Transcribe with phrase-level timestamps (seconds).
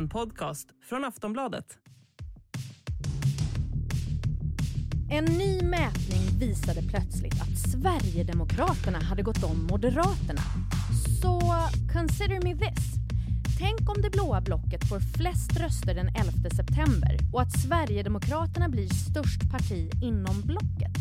[0.00, 1.78] En podcast från Aftonbladet.
[5.10, 10.40] En ny mätning visade plötsligt att Sverigedemokraterna hade gått om Moderaterna.
[11.22, 11.40] Så
[11.92, 12.94] consider me this.
[13.58, 18.88] Tänk om det blåa blocket får flest röster den 11 september och att Sverigedemokraterna blir
[18.88, 20.96] störst parti inom blocket.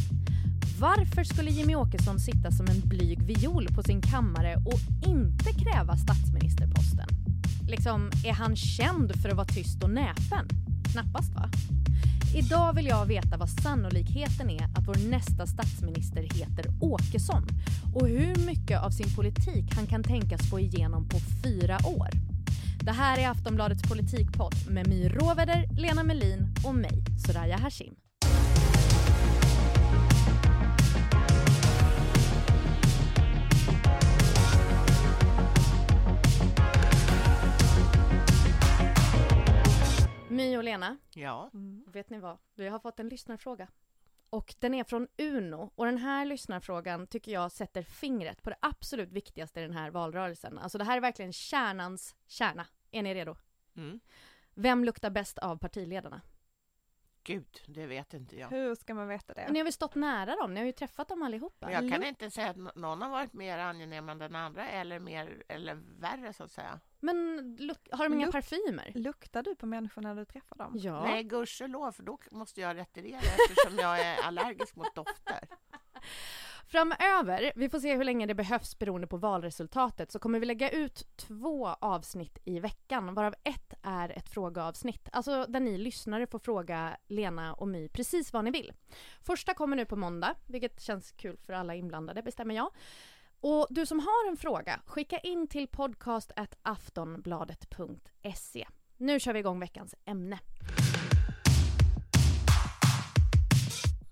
[0.79, 5.97] Varför skulle Jimmy Åkesson sitta som en blyg viol på sin kammare och inte kräva
[5.97, 7.18] statsministerposten?
[7.69, 10.47] Liksom, är han känd för att vara tyst och näpen?
[10.91, 11.49] Knappast va?
[12.35, 17.47] Idag vill jag veta vad sannolikheten är att vår nästa statsminister heter Åkesson
[17.95, 22.09] och hur mycket av sin politik han kan tänkas få igenom på fyra år.
[22.83, 28.08] Det här är Aftonbladets politikpodd med My Råväder, Lena Melin och mig, Soraya Hashim.
[40.29, 41.51] My och Lena, Ja.
[41.87, 42.37] vet ni vad?
[42.55, 43.67] Vi har fått en lyssnarfråga.
[44.29, 45.71] Och den är från Uno.
[45.75, 49.91] Och den här lyssnarfrågan tycker jag sätter fingret på det absolut viktigaste i den här
[49.91, 50.57] valrörelsen.
[50.59, 52.67] Alltså det här är verkligen kärnans kärna.
[52.91, 53.35] Är ni redo?
[53.75, 53.99] Mm.
[54.53, 56.21] Vem luktar bäst av partiledarna?
[57.23, 58.47] Gud, det vet inte jag.
[58.49, 59.47] Hur ska man veta det?
[59.51, 60.53] Ni har väl stått nära dem?
[60.53, 61.71] Ni har ju träffat dem allihopa.
[61.71, 64.99] Jag kan inte säga att nå- någon har varit mer angenäm än den andra eller
[64.99, 66.79] mer eller värre så att säga.
[66.99, 67.17] Men
[67.59, 68.91] luk- har de inga Luk- parfymer?
[68.95, 70.73] Luktar du på människor när du träffar dem?
[70.77, 71.03] Ja.
[71.03, 75.47] Nej, gudskelov, för då måste jag retirera eftersom jag är allergisk mot dofter.
[76.71, 80.69] Framöver, vi får se hur länge det behövs beroende på valresultatet, så kommer vi lägga
[80.69, 85.09] ut två avsnitt i veckan, varav ett är ett frågeavsnitt.
[85.11, 88.73] Alltså där ni lyssnare får fråga Lena och My precis vad ni vill.
[89.21, 92.71] Första kommer nu på måndag, vilket känns kul för alla inblandade, bestämmer jag.
[93.41, 96.31] Och du som har en fråga, skicka in till podcast
[96.61, 98.67] aftonbladet.se.
[98.97, 100.39] Nu kör vi igång veckans ämne.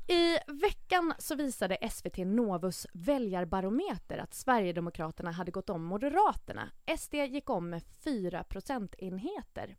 [0.10, 6.72] I veckan så visade SVT Novus väljarbarometer att Sverigedemokraterna hade gått om Moderaterna.
[6.98, 9.78] SD gick om med 4 procentenheter.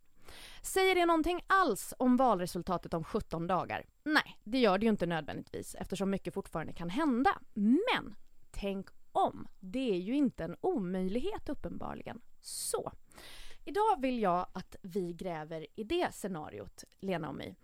[0.61, 3.85] Säger det någonting alls om valresultatet om 17 dagar?
[4.03, 7.39] Nej, det gör det ju inte nödvändigtvis eftersom mycket fortfarande kan hända.
[7.53, 8.15] Men
[8.51, 9.47] tänk om!
[9.59, 12.21] Det är ju inte en omöjlighet uppenbarligen.
[12.41, 12.91] Så,
[13.65, 17.55] idag vill jag att vi gräver i det scenariot, Lena och mig.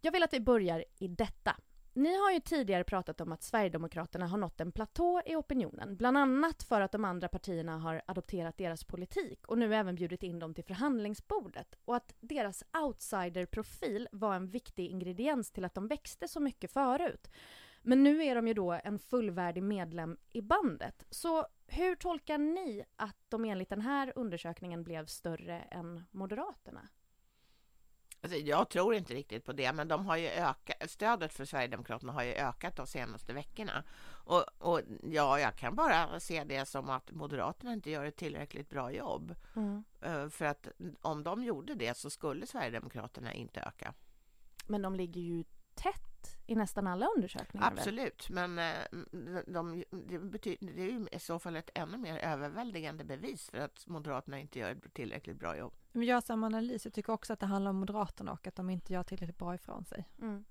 [0.00, 1.56] Jag vill att vi börjar i detta.
[1.92, 6.18] Ni har ju tidigare pratat om att Sverigedemokraterna har nått en platå i opinionen, bland
[6.18, 10.38] annat för att de andra partierna har adopterat deras politik och nu även bjudit in
[10.38, 16.28] dem till förhandlingsbordet och att deras outsiderprofil var en viktig ingrediens till att de växte
[16.28, 17.30] så mycket förut.
[17.82, 21.06] Men nu är de ju då en fullvärdig medlem i bandet.
[21.10, 26.88] Så hur tolkar ni att de enligt den här undersökningen blev större än Moderaterna?
[28.22, 32.12] Alltså, jag tror inte riktigt på det, men de har ju ökat, stödet för Sverigedemokraterna
[32.12, 33.84] har ju ökat de senaste veckorna.
[34.08, 38.70] Och, och ja, jag kan bara se det som att Moderaterna inte gör ett tillräckligt
[38.70, 39.34] bra jobb.
[40.00, 40.68] Eh, För att
[41.00, 43.94] om de gjorde det så skulle Sverigedemokraterna inte öka.
[44.66, 45.44] Men de ligger ju
[45.74, 46.09] tätt
[46.50, 47.70] i nästan alla undersökningar.
[47.70, 47.78] väl?
[47.78, 48.74] Absolut, men eh,
[49.46, 53.58] de, det, betyder, det är ju i så fall ett ännu mer överväldigande bevis för
[53.58, 55.72] att Moderaterna inte gör ett tillräckligt bra jobb.
[55.92, 56.84] Men jag samma analys.
[56.84, 59.54] Jag tycker också att det handlar om Moderaterna och att de inte gör tillräckligt bra
[59.54, 60.08] ifrån sig.
[60.22, 60.44] Mm.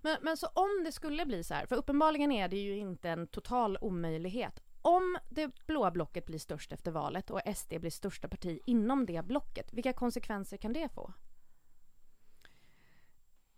[0.00, 3.10] Men, men så om det skulle bli så här, för uppenbarligen är det ju inte
[3.10, 4.60] en total omöjlighet.
[4.82, 9.24] Om det blåa blocket blir störst efter valet och SD blir största parti inom det
[9.24, 11.12] blocket, vilka konsekvenser kan det få?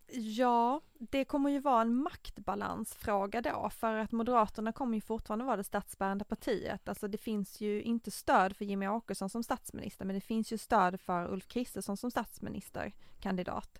[0.09, 5.57] Ja, det kommer ju vara en maktbalansfråga då, för att Moderaterna kommer ju fortfarande vara
[5.57, 6.89] det statsbärande partiet.
[6.89, 10.59] Alltså det finns ju inte stöd för Jimmy Åkesson som statsminister, men det finns ju
[10.59, 13.79] stöd för Ulf Kristersson som statsministerkandidat.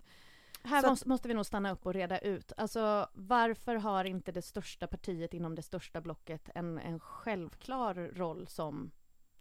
[0.63, 2.51] Här Så måste, måste vi nog stanna upp och reda ut.
[2.57, 8.47] Alltså varför har inte det största partiet inom det största blocket en, en självklar roll
[8.47, 8.91] som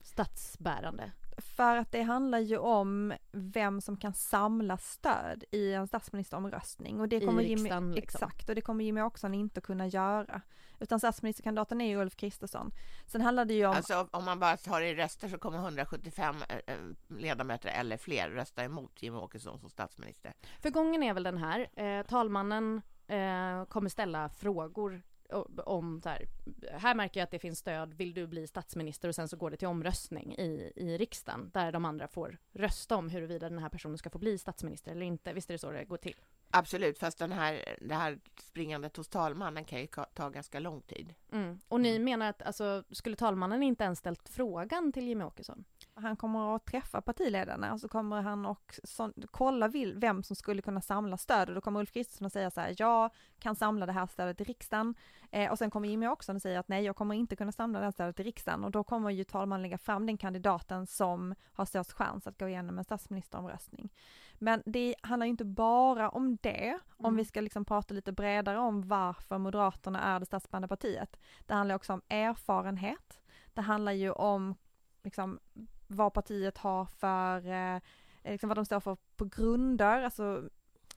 [0.06, 1.12] statsbärande?
[1.38, 7.00] För att det handlar ju om vem som kan samla stöd i en statsministeromröstning.
[7.00, 8.16] Och det I kommer Jimmy, riksdagen, liksom.
[8.16, 10.40] Exakt, och det kommer Jimmy Åkesson inte kunna göra.
[10.78, 12.72] Utan statsministerkandidaten är ju Ulf Kristersson.
[13.06, 16.36] Sen handlar det ju om, Alltså om man bara tar i röster så kommer 175
[16.48, 16.78] eh, eh,
[17.08, 20.32] ledamöter eller fler rösta emot Jimmie Åkesson som statsminister.
[20.62, 25.02] För gången är väl den här, eh, talmannen eh, kommer ställa frågor
[25.64, 26.26] om så här,
[26.72, 29.08] här märker jag att det finns stöd, vill du bli statsminister?
[29.08, 32.96] Och sen så går det till omröstning i, i riksdagen där de andra får rösta
[32.96, 35.32] om huruvida den här personen ska få bli statsminister eller inte.
[35.32, 36.16] Visst är det så det går till?
[36.50, 41.14] Absolut, fast den här, det här springandet hos talmannen kan ju ta ganska lång tid.
[41.36, 41.60] Mm.
[41.68, 45.64] Och ni menar att alltså, skulle talmannen inte ens ställt frågan till Jimmy Åkesson?
[45.94, 50.36] Han kommer att träffa partiledarna och så kommer han och så, kolla vill, vem som
[50.36, 53.56] skulle kunna samla stöd och då kommer Ulf Kristersson att säga så här, jag kan
[53.56, 54.94] samla det här stödet i riksdagen
[55.30, 57.78] eh, och sen kommer Jimmy Åkesson att säga att nej, jag kommer inte kunna samla
[57.78, 61.34] det här stödet i riksdagen och då kommer ju talmannen lägga fram den kandidaten som
[61.52, 63.92] har störst chans att gå igenom en statsministeromröstning.
[64.38, 67.16] Men det handlar ju inte bara om det, om Mm.
[67.16, 71.16] vi ska liksom prata lite bredare om varför Moderaterna är det statsbärande partiet.
[71.46, 73.20] Det handlar också om erfarenhet.
[73.54, 74.54] Det handlar ju om
[75.02, 75.38] liksom,
[75.86, 77.80] vad partiet har för, eh,
[78.24, 80.48] liksom vad de står för på grunder, alltså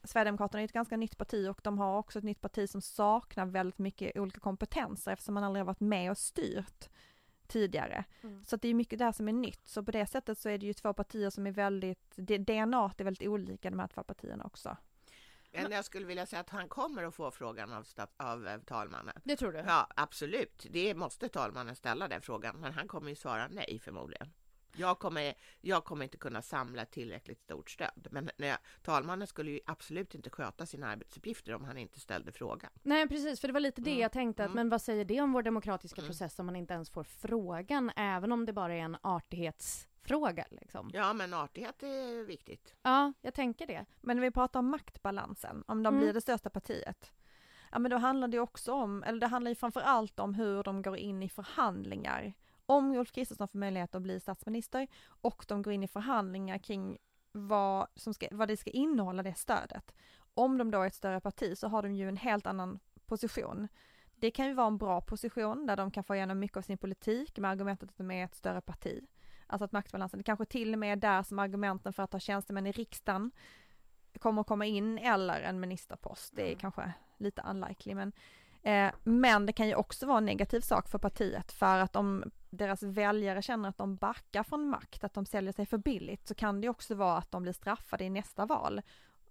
[0.04, 3.46] Sverigedemokraterna är ett ganska nytt parti och de har också ett nytt parti som saknar
[3.46, 6.88] väldigt mycket olika kompetenser eftersom man aldrig har varit med och styrt
[7.46, 8.04] tidigare.
[8.22, 8.44] Mm.
[8.44, 9.68] Så det är mycket där som är nytt.
[9.68, 13.04] Så på det sättet så är det ju två partier som är väldigt, DNA är
[13.04, 14.76] väldigt olika de här två partierna också.
[15.52, 17.86] Men jag skulle vilja säga att han kommer att få frågan av,
[18.16, 19.14] av eh, talmannen.
[19.24, 19.58] Det tror du?
[19.58, 20.66] Ja, absolut.
[20.70, 24.32] Det måste talmannen ställa den frågan, men han kommer ju svara nej förmodligen.
[24.76, 29.60] Jag kommer, jag kommer inte kunna samla tillräckligt stort stöd, men jag, talmannen skulle ju
[29.66, 32.70] absolut inte sköta sina arbetsuppgifter om han inte ställde frågan.
[32.82, 34.00] Nej precis, för det var lite det Mm.
[34.02, 34.56] jag tänkte att, Mm.
[34.56, 36.08] men vad säger det om vår demokratiska Mm.
[36.08, 38.96] process om man inte ens får frågan, även om det bara är en
[40.04, 40.90] artighetsfråga liksom?
[40.92, 42.74] Ja, men artighet är viktigt.
[42.82, 43.84] Ja, jag tänker det.
[44.00, 46.00] Men när vi pratar om maktbalansen, om de Mm.
[46.04, 47.12] blir det största partiet,
[47.72, 50.62] ja men då handlar det också om, eller det handlar ju framför allt om hur
[50.62, 52.32] de går in i förhandlingar.
[52.66, 54.86] Om Ulf Kristersson får möjlighet att bli statsminister
[55.22, 56.98] och de går in i förhandlingar kring
[57.32, 59.94] vad, som ska, vad det ska innehålla det stödet.
[60.34, 63.68] Om de då är ett större parti så har de ju en helt annan position.
[64.16, 66.78] Det kan ju vara en bra position där de kan få igenom mycket av sin
[66.78, 69.00] politik med argumentet att de är ett större parti.
[69.50, 72.20] Alltså att maktbalansen, det kanske till och med är där som argumenten för att ha
[72.20, 73.30] tjänstemän i riksdagen
[74.18, 76.36] kommer att komma in eller en ministerpost.
[76.36, 76.58] Det är Mm.
[76.58, 78.12] kanske lite unlikely men
[78.62, 82.30] eh, men det kan ju också vara en negativ sak för partiet för att om
[82.50, 86.34] deras väljare känner att de backar från makt, att de säljer sig för billigt så
[86.34, 88.82] kan det också vara att de blir straffade i nästa val.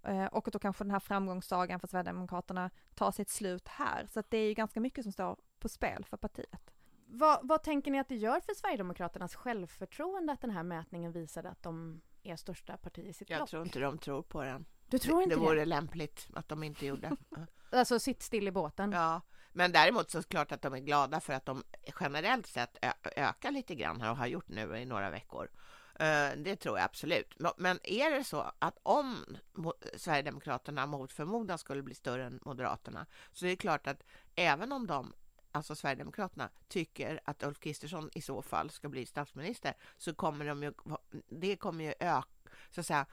[0.02, 4.06] Eh, och då kanske den här framgångssagan för Sverigedemokraterna tar sitt slut här.
[4.06, 6.70] Så att det är ju ganska mycket som står på spel för partiet.
[7.12, 11.48] Vad, vad tänker ni att det gör för Sverigedemokraternas självförtroende att den här mätningen visade
[11.48, 13.50] att de är största parti i sitt Jag block?
[13.50, 14.64] tror inte de tror på den.
[14.86, 15.46] Du tror inte det det?
[15.46, 17.10] vore lämpligt att de inte gjorde.
[17.72, 18.92] Alltså sitt still i båten?
[18.92, 19.20] Ja,
[19.52, 21.62] men däremot så är det klart att de är glada för att de
[22.00, 22.76] generellt sett
[23.16, 25.48] ökar lite grann här och har gjort nu i några veckor.
[25.94, 27.34] Eh, Det tror jag absolut.
[27.56, 29.24] Men- är det så att om
[29.54, 34.02] Mo- Sverigedemokraterna mot förmodan skulle bli större än Moderaterna så är det klart att
[34.34, 35.12] även om de
[35.52, 40.62] alltså Sverigedemokraterna tycker att Ulf Kristersson i så fall ska bli statsminister så kommer de
[40.62, 40.72] ju,
[41.28, 42.24] det kommer ju öka,
[42.70, 43.06] så att säga,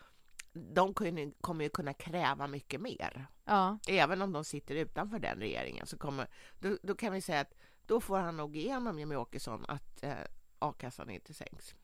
[0.54, 0.94] de
[1.42, 3.28] kommer ju kunna kräva mycket mer.
[3.46, 3.80] Ja.
[3.88, 6.28] Även om de sitter utanför den regeringen så kommer,
[6.60, 7.54] då, då kan vi säga att
[7.86, 10.16] då får han nog igenom Jimmie Åkesson att eh,
[10.60, 11.76] a-kassan inte sänks.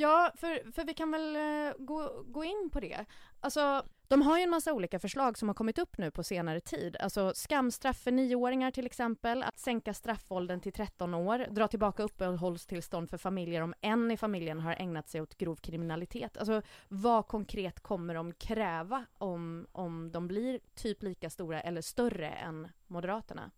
[0.00, 3.04] Ja, för, för vi kan väl eh, gå, gå in på det.
[3.40, 6.60] Alltså, de har ju en massa olika förslag som har kommit upp nu på senare
[6.60, 6.96] tid.
[7.00, 13.10] Alltså skamstraff för nioåringar till exempel, att sänka straffåldern till 13 år, dra tillbaka uppehållstillstånd
[13.10, 16.36] för familjer om en i familjen har ägnat sig åt grov kriminalitet.
[16.36, 22.28] Alltså vad konkret kommer de kräva om, om de blir typ lika stora eller större
[22.28, 23.50] än Moderaterna?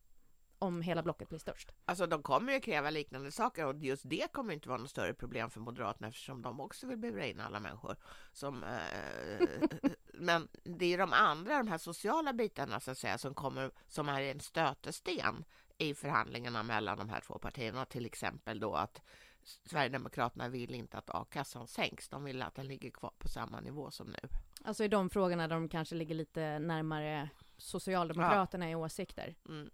[0.62, 1.72] Om hela blocket blir störst.
[1.84, 5.14] Alltså de kommer ju kräva liknande saker och just det kommer inte vara något större
[5.14, 7.96] problem för Moderaterna eftersom de också vill bura in alla människor.
[8.32, 9.48] Som, eh,
[10.14, 14.08] men det är de andra, de här sociala bitarna så att säga, som, kommer, som
[14.08, 15.44] är en stötesten
[15.78, 17.84] i förhandlingarna mellan de här två partierna.
[17.84, 19.00] Till exempel då att
[19.42, 22.08] Sverigedemokraterna vill inte att a-kassan sänks.
[22.08, 24.28] De vill att den ligger kvar på samma nivå som nu.
[24.64, 29.34] Alltså i de frågorna där de kanske ligger lite närmare Socialdemokraterna i åsikter.
[29.48, 29.70] Mm.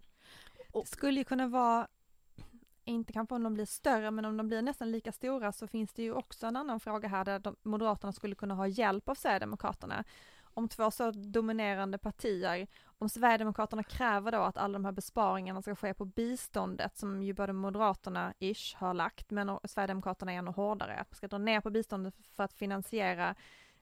[0.81, 1.87] Det skulle ju kunna vara,
[2.85, 5.93] inte kanske om de blir större, men om de blir nästan lika stora så finns
[5.93, 9.15] det ju också en annan fråga här där de, Moderaterna skulle kunna ha hjälp av
[9.15, 10.03] Sverigedemokraterna.
[10.53, 15.75] Om två så dominerande partier, om Sverigedemokraterna kräver då att alla de här besparingarna ska
[15.75, 20.95] ske på biståndet som ju både Moderaterna ish har lagt, men Sverigedemokraterna är ännu hårdare,
[20.95, 23.35] att man ska dra ner på biståndet för att finansiera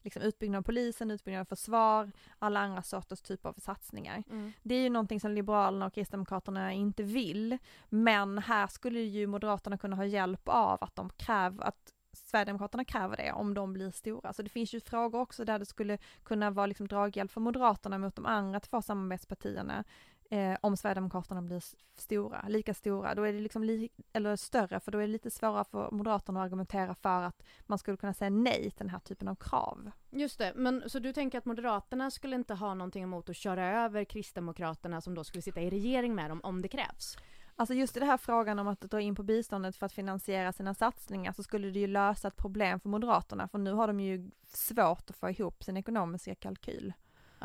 [0.06, 4.24] liksom utbyggnad av polisen, utbyggnad av försvar, alla andra sorters typer av satsningar.
[4.64, 7.58] Det är ju någonting som Liberalerna och Kristdemokraterna inte vill,
[7.90, 13.18] men här skulle ju Moderaterna kunna ha hjälp av att de kräver, att Sverigedemokraterna kräver
[13.18, 14.34] det om de blir stora.
[14.34, 17.98] Så det finns ju frågor också där det skulle kunna vara liksom draghjälp för Moderaterna
[17.98, 19.84] mot de andra två samarbetspartierna
[20.30, 21.64] eh, om Sverigedemokraterna blir
[21.96, 23.16] stora, lika stora.
[23.16, 26.40] Då är det liksom, li- eller större, för då är det lite svårare för Moderaterna
[26.42, 29.92] att argumentera för att man skulle kunna säga nej till den här typen av krav.
[30.10, 33.84] Just det, men så du tänker att Moderaterna skulle inte ha någonting emot att köra
[33.86, 37.18] över Kristdemokraterna som då skulle sitta i regering med dem om det krävs?
[37.58, 40.54] Alltså just i den här frågan om att dra in på biståndet för att finansiera
[40.54, 44.00] sina satsningar så skulle det ju lösa ett problem för Moderaterna för nu har de
[44.00, 46.94] ju svårt att få ihop sin ekonomiska kalkyl.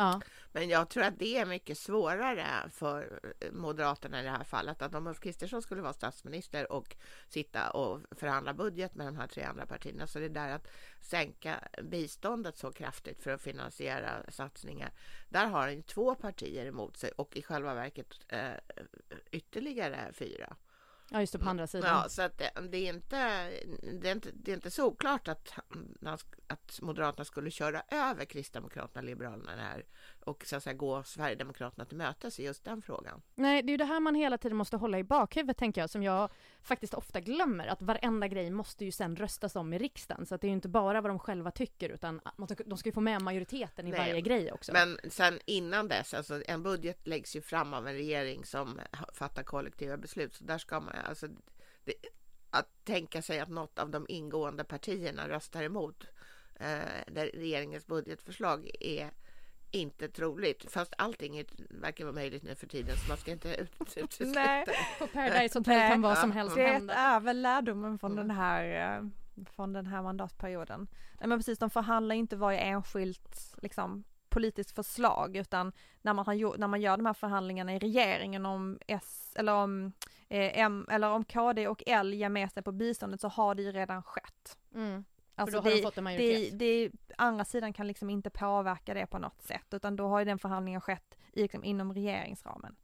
[0.00, 0.21] Ja.
[0.52, 3.21] Men jag tror att det är mycket svårare för
[3.52, 4.83] Moderaterna i det här fallet.
[4.83, 6.97] Att om Ulf Kristersson skulle vara statsminister och
[7.28, 10.69] sitta och förhandla budget med de här tre andra partierna så det där att
[11.00, 14.92] sänka biståndet så kraftigt för att finansiera satsningar.
[15.28, 18.50] Där har han två partier emot sig och i själva verket eh,
[19.30, 20.57] ytterligare fyra
[21.11, 21.88] ja, just det, på andra sidan.
[22.02, 23.50] Ja, så att det, det, är inte,
[24.00, 25.52] det, är inte, det är inte så oklart att,
[26.47, 29.85] att Moderaterna skulle köra över Kristdemokraterna och Liberalerna här
[30.25, 33.23] och så att säga, gå Sverigedemokraterna till mötes i just den frågan.
[33.35, 35.91] Nej, det är ju det här man hela tiden måste hålla i bakhuvudet tänker jag,
[35.91, 36.31] som jag
[36.62, 40.41] faktiskt ofta glömmer, att varenda grej måste ju sen röstas om i riksdagen, så att
[40.41, 42.21] det är ju inte bara vad de själva tycker, utan
[42.67, 44.73] de ska ju få med majoriteten i Nej, varje grej också.
[44.73, 48.81] Men sen innan dess, alltså en budget läggs ju fram av en regering som
[49.12, 51.29] fattar kollektiva beslut, så där ska man alltså
[51.85, 51.95] det,
[52.50, 56.07] att tänka sig att något av de ingående partierna röstar emot
[56.55, 56.81] eh,
[57.15, 59.11] regeringens budgetförslag är
[59.71, 63.57] inte troligt, fast allting verkar vara möjligt nu för tiden så man ska inte
[63.97, 64.65] utesluta Nej.
[64.99, 66.95] På Paradise Hotel kan vad som helst Det hända.
[66.95, 68.29] är väl lärdomen från Mm.
[68.29, 69.05] den här eh,
[69.57, 70.89] från den här mandatperioden.
[71.21, 75.73] Nej men precis, de förhandlar inte varje enskilt liksom politiskt förslag utan
[76.03, 79.53] när man, har gjort, när man gör de här förhandlingarna i regeringen om S eller
[79.55, 79.93] om
[80.29, 83.62] eh, M eller om KD och L ger med sig på biståndet så har det
[83.62, 84.59] ju redan skett.
[84.75, 85.05] Mm.
[85.40, 86.59] Alltså då har de det, fått en det, majoritet.
[86.59, 90.25] det, andra sidan kan liksom inte påverka det på något sätt utan då har ju
[90.25, 92.76] den förhandlingen skett i, liksom, inom regeringsramen.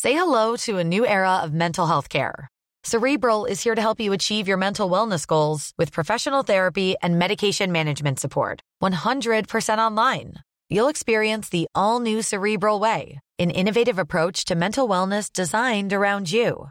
[0.00, 2.48] Say hello to a new era of mental health care.
[2.84, 7.18] Cerebral is here to help you achieve your mental wellness goals with professional therapy and
[7.18, 8.60] medication management support.
[8.82, 10.34] 100% online.
[10.68, 16.32] You'll experience the all new Cerebral Way, an innovative approach to mental wellness designed around
[16.32, 16.70] you.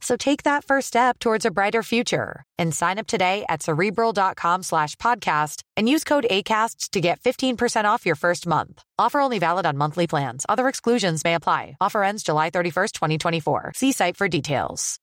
[0.00, 4.62] So take that first step towards a brighter future and sign up today at cerebral.com
[4.62, 8.82] slash podcast and use code ACAST to get 15% off your first month.
[8.98, 10.44] Offer only valid on monthly plans.
[10.48, 11.76] Other exclusions may apply.
[11.80, 13.72] Offer ends July 31st, 2024.
[13.74, 14.98] See site for details.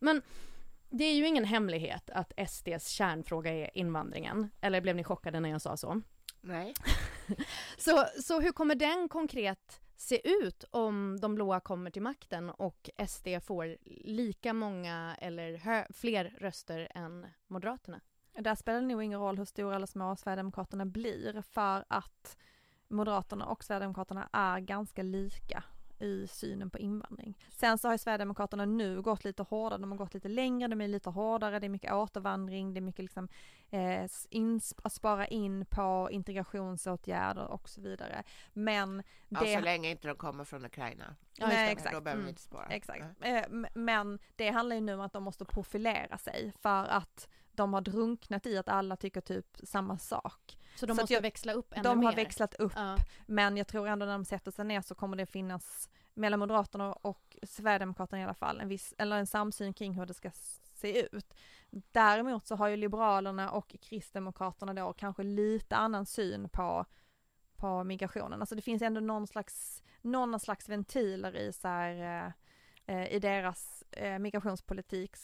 [0.00, 0.22] Men
[0.90, 4.50] det är ju ingen hemlighet att SDs kärnfråga är invandringen.
[4.60, 6.02] Eller blev ni chockade när jag sa så?
[6.40, 6.74] Nej.
[7.78, 12.90] Så, så hur kommer den konkret se ut om de blåa kommer till makten och
[13.08, 18.00] SD får lika många eller fler röster än Moderaterna?
[18.38, 22.36] Där spelar det nog ingen roll hur stora eller små Sverigedemokraterna blir för att
[22.88, 25.64] Moderaterna och Sverigedemokraterna är ganska lika
[26.00, 27.38] i synen på invandring.
[27.50, 30.80] Sen så har ju Sverigedemokraterna nu gått lite hårdare, de har gått lite längre, de
[30.80, 33.28] är lite hårdare, det är mycket återvandring, det är mycket liksom
[33.70, 38.22] eh, in, att spara in på integrationsåtgärder och så vidare.
[38.52, 39.54] Men Ja, det...
[39.54, 41.16] så länge inte de kommer från Ukraina.
[41.36, 41.94] Ja, Nej, exakt.
[41.94, 42.28] Då behöver Mm.
[42.28, 42.66] inte spara.
[42.66, 43.04] Exakt.
[43.18, 43.34] Nej.
[43.38, 47.28] Eh, m- Men det handlar ju nu om att de måste profilera sig för att
[47.60, 50.58] de har drunknat i att alla tycker typ samma sak.
[50.76, 52.06] Så de Så måste jag- växla upp ännu De mer?
[52.06, 52.96] har växlat upp, Ja.
[53.26, 56.92] men jag tror ändå när de sätter sig ner så kommer det finnas mellan Moderaterna
[56.92, 60.30] och Sverigedemokraterna i alla fall en viss, eller en samsyn kring hur det ska
[60.74, 61.34] se ut.
[61.70, 66.84] Däremot så har ju Liberalerna och Kristdemokraterna då kanske lite annan syn på,
[67.56, 68.40] på migrationen.
[68.40, 72.26] Alltså det finns ändå någon slags, någon slags ventiler i så här,
[72.86, 75.16] eh, eh, i deras eh, migrationspolitik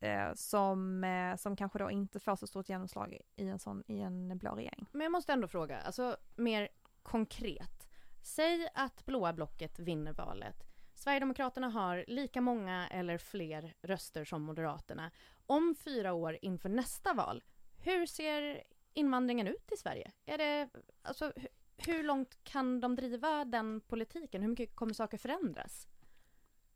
[0.00, 4.00] eh, som, eh, som kanske då inte får så stort genomslag i en sån, i
[4.00, 4.86] en blå regering.
[4.92, 6.68] Men jag måste ändå fråga, alltså mer
[7.02, 7.88] konkret.
[8.22, 10.64] Säg att blåa blocket vinner valet.
[10.94, 15.10] Sverigedemokraterna har lika många eller fler röster som Moderaterna.
[15.46, 17.44] Om fyra år inför nästa val,
[17.76, 18.62] hur ser
[18.92, 20.12] invandringen ut i Sverige?
[20.26, 20.68] Är det,
[21.02, 21.32] alltså,
[21.76, 24.42] hur långt kan de driva den politiken?
[24.42, 25.88] Hur mycket kommer saker förändras?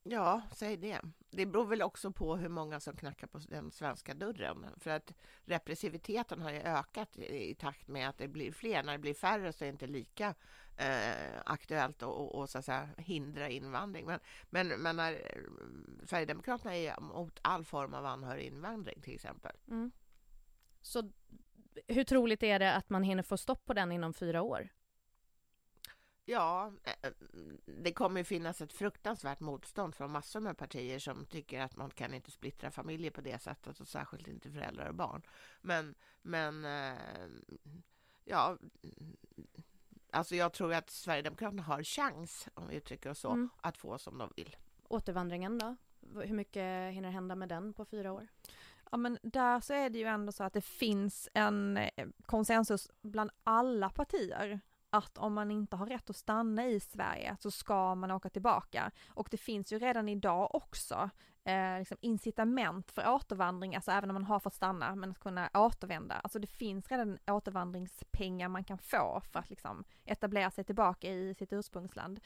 [0.05, 1.01] Ja, säg det.
[1.31, 4.67] Det beror väl också på hur många som knackar på den svenska dörren.
[4.77, 8.83] För att repressiviteten har ju ökat i i takt med att det blir fler.
[8.83, 10.35] När det blir färre så är det inte lika
[10.77, 14.07] eh, aktuellt att och, och, så att säga, hindra invandring.
[14.07, 15.43] Men, men, men när eh,
[16.07, 19.57] Sverigedemokraterna är mot all form av anhöriginvandring till exempel.
[19.69, 19.91] Mm.
[20.83, 21.11] Så
[21.87, 24.69] hur troligt är det att man hinner få stopp på den inom fyra år?
[26.25, 27.11] Ja, eh,
[27.65, 31.91] det kommer ju finnas ett fruktansvärt motstånd från massor med partier som tycker att man
[31.91, 35.23] kan inte splittra familjer på det sättet och särskilt inte föräldrar och barn.
[35.61, 36.99] Men, men eh,
[38.25, 38.59] ja,
[40.11, 43.49] alltså jag tror att Sverigedemokraterna har chans, om vi uttrycker oss så, mm.
[43.57, 44.57] att få som de vill.
[44.89, 45.77] Återvandringen då?
[46.15, 48.29] Hur mycket hinner hända med den på fyra år?
[48.91, 52.91] Ja men där så är det ju ändå så att det finns en eh, konsensus
[53.03, 54.61] bland alla partier
[54.93, 58.91] att om man inte har rätt att stanna i Sverige så ska man åka tillbaka.
[59.09, 61.11] Och det finns ju redan idag också
[61.45, 65.51] eh, liksom incitament för återvandring, alltså även om man har fått stanna, men att kunna
[65.55, 66.15] återvända.
[66.15, 71.35] Alltså det finns redan återvandringspengar man kan få för att liksom etablera sig tillbaka i
[71.35, 72.21] sitt ursprungsland.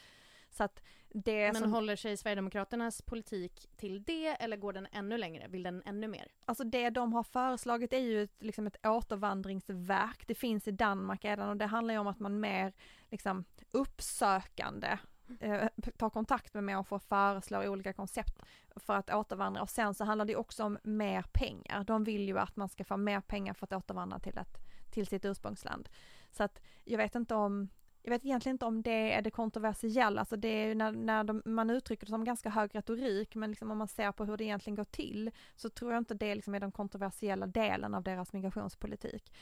[0.56, 1.72] Så att det Men som...
[1.72, 5.48] håller sig Sverigedemokraternas politik till det eller går den ännu längre?
[5.48, 6.28] Vill den ännu mer?
[6.44, 10.26] Alltså det de har föreslagit är ju ett, liksom ett återvandringsverk.
[10.26, 12.72] Det finns i Danmark redan och det handlar ju om att man mer
[13.10, 14.98] liksom uppsökande
[15.40, 18.42] eh, tar kontakt med människor och föreslår olika koncept
[18.76, 21.84] för att återvandra och sen så handlar det också om mer pengar.
[21.84, 24.58] De vill ju att man ska få mer pengar för att återvandra till, ett,
[24.90, 25.88] till sitt ursprungsland.
[26.30, 27.68] Så att jag vet inte om
[28.06, 31.24] jag vet egentligen inte om det är det kontroversiella, alltså det är ju när, när
[31.24, 34.36] de, man uttrycker det som ganska hög retorik, men liksom om man ser på hur
[34.36, 38.02] det egentligen går till, så tror jag inte det liksom är den kontroversiella delen av
[38.02, 39.32] deras migrationspolitik.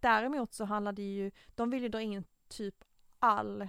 [0.00, 2.84] Däremot så handlar det ju, de vill ju dra in typ
[3.18, 3.68] all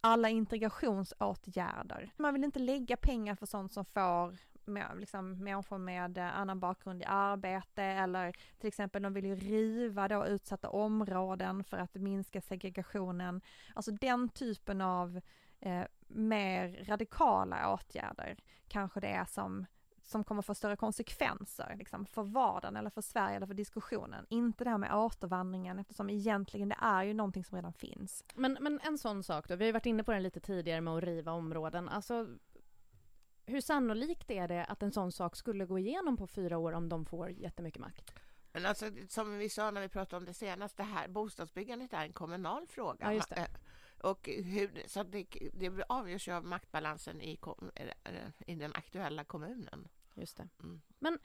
[0.00, 2.12] alla integrationsåtgärder.
[2.16, 4.38] Man vill inte lägga pengar för sånt som får
[4.70, 9.34] med, liksom, människor med eh, annan bakgrund i arbete eller till exempel de vill ju
[9.34, 13.40] riva då utsatta områden för att minska segregationen.
[13.74, 15.20] Alltså den typen av
[15.60, 18.36] eh, mer radikala åtgärder
[18.68, 19.66] kanske det är som
[20.10, 24.26] som kommer få större konsekvenser liksom, för vardagen eller för Sverige eller för diskussionen.
[24.28, 28.24] Inte det här med återvandringen eftersom egentligen det är ju någonting som redan finns.
[28.34, 30.80] Men, men en sån sak då, vi har ju varit inne på den lite tidigare
[30.80, 31.88] med att riva områden.
[31.88, 32.26] Alltså
[33.50, 36.88] hur sannolikt är det att en sån sak skulle gå igenom på fyra år om
[36.88, 38.14] de får jättemycket makt?
[38.52, 42.04] Men alltså, som vi sa när vi pratade om det senast, det här bostadsbyggandet är
[42.04, 43.14] en kommunal fråga.
[43.14, 43.44] Ja, eh,
[44.02, 47.38] och hur, så det, det avgörs ju av maktbalansen i,
[48.46, 49.88] i den aktuella kommunen.
[50.20, 50.48] Just det.
[50.62, 50.82] Mm.
[50.98, 51.18] Men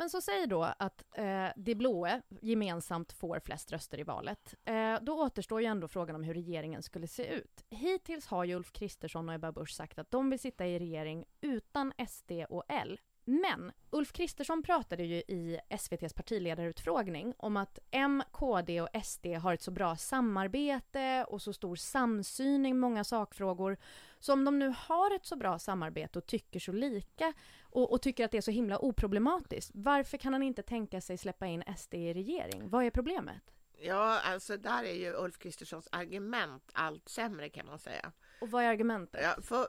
[0.00, 4.54] men så säg då att eh, de blåe gemensamt får flest röster i valet.
[4.64, 7.64] Eh, då återstår ju ändå frågan om hur regeringen skulle se ut.
[7.70, 11.24] Hittills har ju Ulf Kristersson och Ebba Busch sagt att de vill sitta i regering
[11.40, 13.00] utan SD och L.
[13.24, 19.54] Men Ulf Kristersson pratade ju i SVTs partiledarutfrågning om att M, KD och SD har
[19.54, 23.76] ett så bra samarbete och så stor samsyn i många sakfrågor.
[24.18, 28.02] Så om de nu har ett så bra samarbete och tycker så lika och, och,
[28.02, 31.64] tycker att det är så himla oproblematiskt, varför kan han inte tänka sig släppa in
[31.76, 32.68] SD i regering?
[32.68, 33.42] Vad är problemet?
[33.82, 38.12] Ja, alltså där är ju Ulf Kristerssons argument allt sämre kan man säga.
[38.40, 39.20] Och vad är argumentet?
[39.22, 39.66] Ja, för,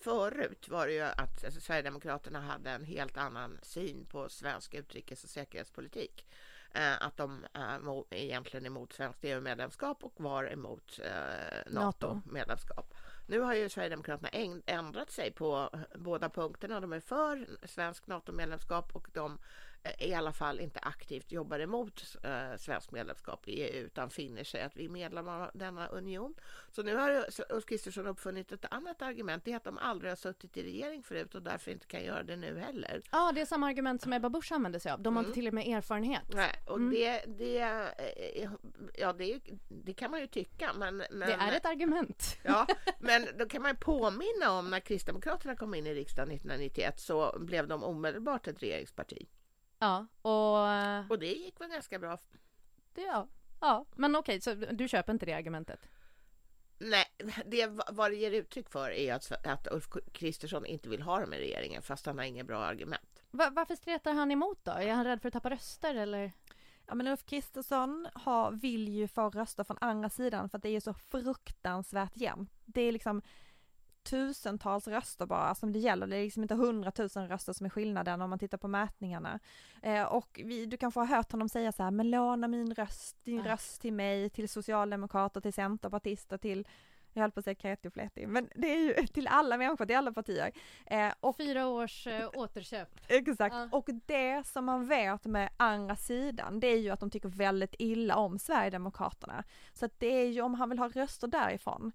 [0.00, 5.24] förut var det ju att alltså, Sverigedemokraterna hade en helt annan syn på svensk utrikes
[5.24, 6.26] och säkerhetspolitik.
[6.74, 12.94] Eh, att de eh, egentligen emot svenskt EU-medlemskap och var emot eh, NATO-medlemskap.
[13.26, 14.28] Nu har ju Sverigedemokraterna
[14.66, 16.80] ändrat sig på båda punkterna.
[16.80, 19.38] De är för svenskt NATO-medlemskap och de
[19.98, 24.62] i alla fall inte aktivt jobbar emot eh, svenskt medlemskap i EU utan finner sig
[24.62, 26.34] att vi är medlemmar av denna union.
[26.70, 30.16] Så nu har Ulf Kristersson uppfunnit ett annat argument, det är att de aldrig har
[30.16, 33.02] suttit i regering förut och därför inte kan göra det nu heller.
[33.10, 35.00] Ja, det är samma argument som Ebba Busch använder sig av.
[35.00, 35.28] De har mm.
[35.28, 36.34] inte tillräckligt med erfarenhet.
[36.34, 36.90] Nej, och mm.
[36.90, 38.50] det, det, eh,
[38.94, 41.18] ja, det, det, kan man ju tycka, men, men...
[41.18, 42.38] Det är ett argument.
[42.42, 42.66] Ja,
[42.98, 47.68] men då kan man påminna om när Kristdemokraterna kom in i riksdagen 1991 så blev
[47.68, 49.26] de omedelbart ett regeringsparti.
[49.82, 51.10] Ja, och...
[51.10, 52.18] Och det gick väl ganska bra?
[52.94, 53.28] Det, ja.
[53.60, 55.88] ja, men okej, så du köper inte det argumentet?
[56.78, 57.04] Nej,
[57.46, 61.34] det vad det ger uttryck för är att, att Ulf Kristersson inte vill ha dem
[61.34, 63.22] i regeringen fast han har inga bra argument.
[63.30, 64.72] Va, varför stretar han emot då?
[64.72, 66.32] Är han rädd för att tappa röster eller?
[66.86, 70.76] Ja men Ulf Kristersson har, vill ju få röster från andra sidan för att det
[70.76, 72.52] är så fruktansvärt jämnt.
[72.64, 73.22] Det är liksom
[74.02, 76.06] tusentals röster bara som det gäller.
[76.06, 79.38] Det är liksom inte hundratusen röster som är skillnaden om man tittar på mätningarna.
[79.82, 83.16] Eh, och vi, du kanske har hört honom säga så här, men låna min röst,
[83.24, 83.44] din äh.
[83.44, 86.66] röst till mig, till socialdemokrater, till centerpartister, till
[87.12, 89.86] jag höll på att säga kreti och fleti, men det är ju till alla människor,
[89.86, 90.52] till alla partier.
[90.86, 92.88] Eh, och, Fyra års eh, återköp.
[93.08, 93.68] Exakt, ja.
[93.72, 97.74] och det som man vet med andra sidan, det är ju att de tycker väldigt
[97.78, 99.44] illa om Sverigedemokraterna.
[99.72, 101.92] Så att det är ju om han vill ha röster därifrån,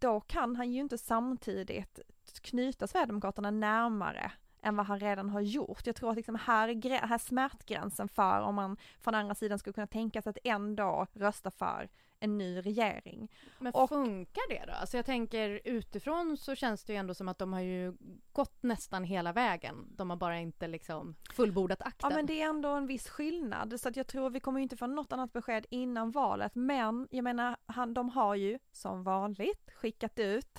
[0.00, 2.00] då kan han ju inte samtidigt
[2.40, 5.86] knyta Sverigedemokraterna närmare än vad han redan har gjort.
[5.86, 9.34] Jag tror att liksom här är, grä- här är smärtgränsen för om man från andra
[9.34, 11.88] sidan skulle kunna tänka sig att ändå rösta för
[12.20, 13.32] en ny regering.
[13.58, 14.72] Men Och- funkar det då?
[14.72, 17.96] Alltså jag tänker utifrån så känns det ju ändå som att de har ju
[18.32, 19.86] gått nästan hela vägen.
[19.96, 22.10] De har bara inte liksom fullbordat akten.
[22.10, 24.62] Ja men det är ändå en viss skillnad så att jag tror vi kommer ju
[24.62, 29.02] inte få något annat besked innan valet men jag menar han, de har ju som
[29.02, 30.58] vanligt skickat ut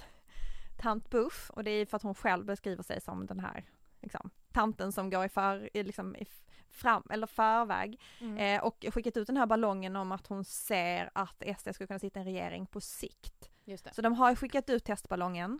[0.81, 3.65] tant Buff och det är för att hon själv beskriver sig som den här
[4.03, 6.25] liksom, tanten som går i för, i liksom, i
[6.69, 8.37] fram, eller förväg Mm.
[8.37, 11.99] eh, och skickat ut den här ballongen om att hon ser att SD skulle kunna
[11.99, 13.49] sitta i en regering på sikt.
[13.95, 15.59] Så de har skickat ut testballongen.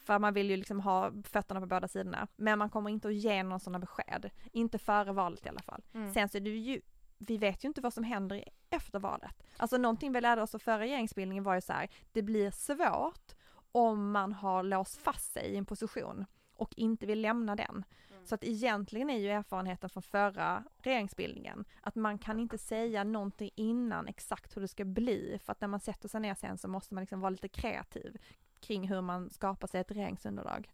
[0.00, 2.26] För man vill ju liksom ha fötterna på båda sidorna.
[2.36, 4.30] Men man kommer inte att ge några sådana besked.
[4.52, 5.82] Inte före valet i alla fall.
[5.94, 6.12] Mm.
[6.12, 6.80] Sen så är det ju,
[7.18, 9.42] vi vet ju inte vad som händer efter valet.
[9.56, 13.32] Alltså någonting vi lärde oss av förra regeringsbildningen var ju så här, det blir svårt
[13.72, 16.24] om man har låst fast sig i en position
[16.56, 17.84] och inte vill lämna den.
[18.26, 23.50] Så att egentligen är ju erfarenheten från förra regeringsbildningen att man kan inte säga någonting
[23.54, 26.68] innan exakt hur det ska bli för att när man sätter sig ner sen så
[26.68, 28.18] måste man liksom vara lite kreativ
[28.60, 30.70] kring hur man skapar sig ett regeringsunderlag.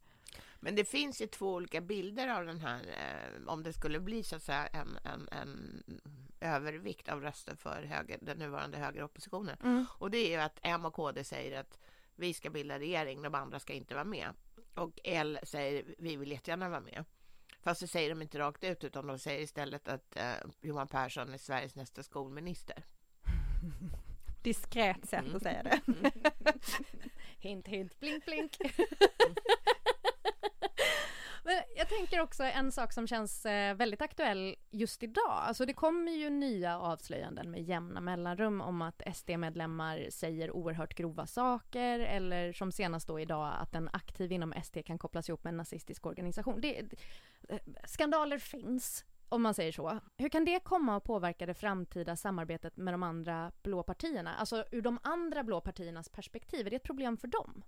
[0.60, 4.22] Men det finns ju två olika bilder av den här, eh, om det skulle bli
[4.22, 5.82] så att säga en, en, en
[6.40, 9.56] övervikt av röster för höger, den nuvarande högeroppositionen.
[9.62, 9.86] Mm.
[9.98, 11.78] Och det är ju att M och KD säger att
[12.16, 14.28] vi ska bilda regering, de andra ska inte vara med.
[14.74, 17.04] Och L säger vi vill jättegärna vara med.
[17.60, 21.34] Fast det säger de inte rakt ut utan de säger istället att eh, Johan Persson
[21.34, 22.84] är Sveriges nästa skolminister.
[24.42, 25.36] Diskret sätt Mm.
[25.36, 25.80] att säga det.
[27.38, 28.56] Hint, hint, blink, blink.
[31.44, 35.24] Men jag tänker också en sak som känns eh, väldigt aktuell just idag.
[35.28, 41.26] Alltså det kommer ju nya avslöjanden med jämna mellanrum om att SD-medlemmar säger oerhört grova
[41.26, 45.50] saker eller som senast då idag att en aktiv inom SD kan kopplas ihop med
[45.50, 46.60] en nazistisk organisation.
[46.60, 46.78] Det,
[47.48, 50.00] eh, skandaler finns om man säger så.
[50.16, 54.34] Hur kan det komma att påverka det framtida samarbetet med de andra blå partierna?
[54.34, 57.64] Alltså ur de andra blå partiernas perspektiv, är det ett problem för dem?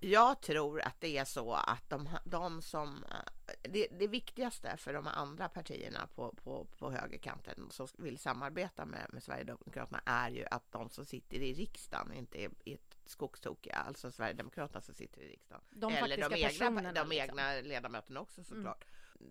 [0.00, 3.04] Jag tror att det är så att de, de som...
[3.04, 3.16] eh,
[3.62, 9.06] Det, det viktigaste för de andra partierna på, på, på högerkanten som vill samarbeta med,
[9.12, 14.10] med Sverigedemokraterna är ju att de som sitter i riksdagen inte är, är skogstokiga, alltså
[14.10, 15.62] Sverigedemokraterna som sitter i riksdagen.
[15.70, 17.12] De Eller de egna, de liksom.
[17.12, 18.84] egna ledamöterna också såklart.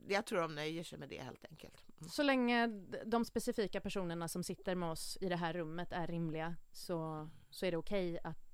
[0.08, 1.86] Jag tror de nöjer sig med det helt enkelt.
[2.00, 2.10] Mm.
[2.10, 2.68] Så länge
[3.06, 7.66] de specifika personerna som sitter med oss i det här rummet är rimliga så, så
[7.66, 8.47] är det okej att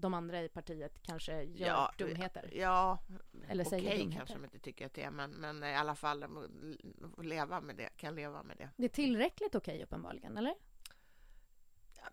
[0.00, 2.50] de andra i partiet kanske gör Ja, dumheter.
[2.54, 2.98] Ja,
[3.48, 4.18] Eller säger okej dumheter.
[4.18, 6.24] kanske de inte tycker att det är, men, men i alla fall
[7.18, 8.70] leva med det, kan leva med det.
[8.76, 10.54] Det är tillräckligt okej uppenbarligen, eller?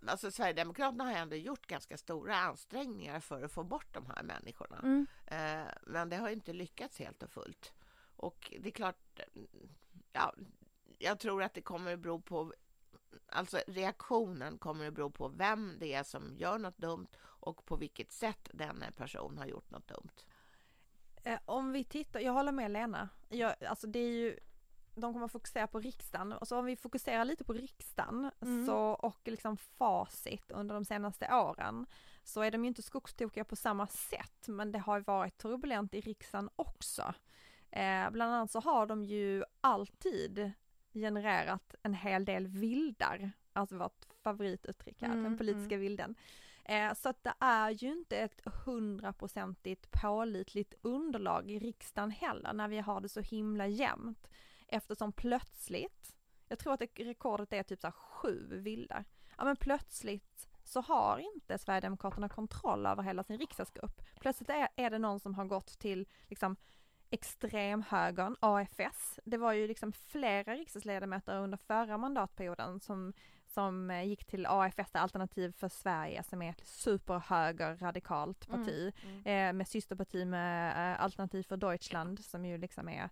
[0.07, 4.79] Alltså Sverigedemokraterna har ändå gjort ganska stora ansträngningar för att få bort de här människorna.
[4.79, 5.07] Mm.
[5.25, 7.73] Eh, men det har inte lyckats helt och fullt.
[8.15, 9.19] Och det är klart,
[10.11, 10.33] ja,
[10.99, 12.53] jag tror att det kommer att bero på
[13.27, 17.75] Alltså reaktionen kommer att bero på vem det är som gör något dumt och på
[17.75, 20.11] vilket sätt den person har gjort något dumt.
[21.23, 23.09] Eh, om vi tittar, jag håller med Lena.
[23.29, 24.39] Jag, alltså det är ju,
[24.95, 26.33] de kommer fokusera på riksdagen.
[26.33, 28.65] Och så om vi fokuserar lite på riksdagen Mm.
[28.65, 31.85] så, och liksom facit under de senaste åren
[32.23, 35.93] så är de ju inte skogstokiga på samma sätt men det har ju varit turbulent
[35.93, 37.13] i riksdagen också.
[37.71, 40.51] Eh, bland annat så har de ju alltid
[40.99, 46.15] genererat en hel del vildar, alltså vårt favorituttryck här, Mm, den politiska vilden.
[46.65, 52.67] Eh, så att det är ju inte ett hundraprocentigt pålitligt underlag i riksdagen heller när
[52.67, 54.27] vi har det så himla jämnt.
[54.67, 56.15] Eftersom plötsligt,
[56.47, 59.05] jag tror att det, rekordet är typ så här sju vildar,
[59.37, 64.01] ja men plötsligt så har inte Sverigedemokraterna kontroll över hela sin riksdagsgrupp.
[64.19, 66.55] Plötsligt är, är det någon som har gått till liksom
[67.09, 69.19] extremhögern, AFS.
[69.25, 73.13] Det var ju liksom flera riksdagsledamöter under förra mandatperioden som,
[73.45, 78.93] som eh, gick till AFS, Alternativ för Sverige, som är ett superhöger radikalt Mm, parti,
[79.03, 79.25] mm.
[79.25, 83.09] eh, med systerparti med eh, Alternativ för Deutschland som ju liksom är,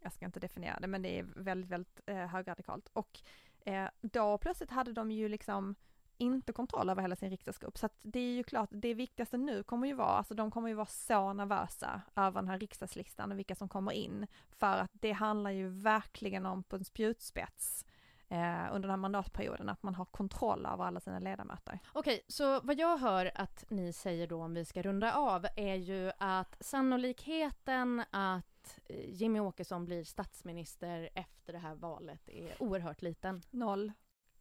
[0.00, 2.88] jag ska inte definiera det, men det är väldigt, väldigt eh, högerradikalt.
[2.92, 3.20] Och
[3.64, 5.74] eh, då plötsligt hade de ju liksom
[6.18, 7.78] inte kontroll över hela sin riksdagsgrupp.
[7.78, 10.68] Så att det är ju klart, det viktigaste nu kommer ju vara, alltså de kommer
[10.68, 14.26] ju vara så nervösa över den här riksdagslistan och vilka som kommer in.
[14.50, 17.84] För att det handlar ju verkligen om på en spjutspets
[18.28, 21.78] eh, under den här mandatperioden, att man har kontroll över alla sina ledamöter.
[21.92, 25.74] Okej, så vad jag hör att ni säger då om vi ska runda av är
[25.74, 33.02] ju att sannolikheten att eh, Jimmy Åkesson blir statsminister efter det här valet är oerhört
[33.02, 33.42] liten.
[33.50, 33.92] Noll.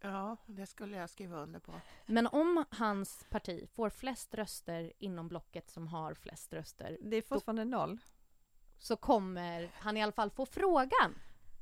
[0.02, 1.72] Ja, det skulle jag skriva under på.
[2.06, 7.22] Men om hans parti får flest röster inom blocket som har flest röster, Det är
[7.22, 7.98] fortfarande noll.
[8.80, 11.16] så kommer han i alla fall få frågan.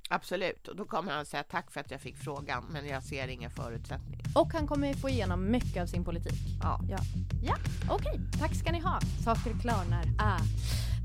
[0.10, 3.28] Absolut, och då kommer han säga tack för att jag fick frågan, men jag ser
[3.28, 4.19] ingen förutsättning.
[4.36, 6.34] Och han kommer få igenom mycket av sin politik.
[6.62, 6.80] Ja.
[6.89, 6.98] Ja.
[7.43, 7.56] Ja,
[7.89, 8.19] okej.
[8.39, 9.00] Tack ska ni ha.
[9.24, 10.04] Saker klarnar.
[10.19, 10.39] Ah.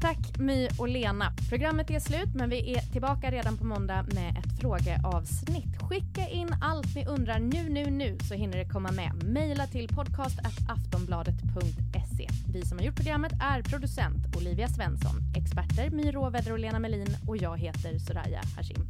[0.01, 1.33] Tack My och Lena.
[1.49, 5.83] Programmet är slut men vi är tillbaka redan på måndag med ett frågeavsnitt.
[5.83, 9.25] Skicka in allt ni undrar nu, nu, nu så hinner det komma med.
[9.25, 12.29] Maila till podcast.aftonbladet.se.
[12.53, 17.17] Vi som har gjort programmet är producent Olivia Svensson, experter My Råväder och Lena Melin
[17.27, 18.89] och jag heter Soraya Hashim.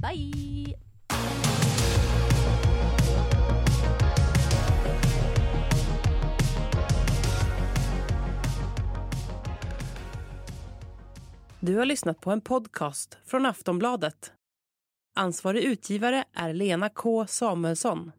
[0.00, 0.74] Bye!
[11.64, 14.32] Du har lyssnat på en podcast från Aftonbladet.
[15.16, 18.12] Ansvarig utgivare är Lena K Samuelsson.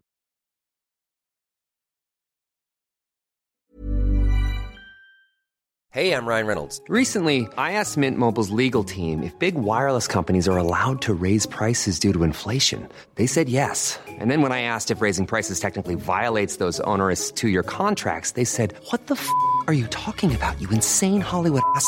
[5.93, 6.82] Hey, I'm Ryan Reynolds.
[6.89, 11.49] Recently, I asked Mint Mobile's legal team if big wireless companies are allowed to raise
[11.49, 12.88] prices due to inflation.
[13.15, 13.99] They said yes.
[14.19, 18.32] And then when I asked if raising prices technically violates those onerous two year contracts,
[18.32, 19.29] they said, What the f
[19.67, 21.88] are you talking about, you insane Hollywood ass?